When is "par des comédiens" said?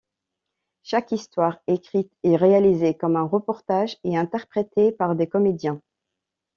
4.91-5.79